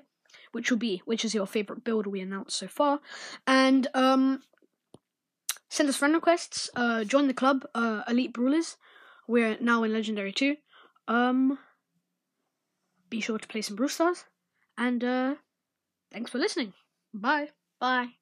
which 0.53 0.71
will 0.71 0.77
be 0.77 1.01
which 1.03 1.25
is 1.25 1.35
your 1.35 1.47
favorite 1.47 1.83
build 1.83 2.07
we 2.07 2.21
announced 2.21 2.57
so 2.57 2.65
far, 2.69 3.01
and 3.45 3.87
um, 3.93 4.41
send 5.69 5.89
us 5.89 5.97
friend 5.97 6.13
requests. 6.13 6.69
Uh, 6.77 7.03
join 7.03 7.27
the 7.27 7.33
club, 7.33 7.65
uh, 7.75 8.03
Elite 8.07 8.31
Brawlers. 8.31 8.77
We're 9.27 9.57
now 9.59 9.83
in 9.83 9.91
Legendary 9.91 10.31
2. 10.31 10.55
Um, 11.09 11.59
be 13.09 13.19
sure 13.19 13.37
to 13.37 13.47
play 13.49 13.63
some 13.63 13.75
Brawl 13.75 13.89
Stars, 13.89 14.23
and 14.77 15.03
uh, 15.03 15.35
thanks 16.13 16.31
for 16.31 16.39
listening. 16.39 16.71
Bye. 17.13 17.49
Bye. 17.81 18.13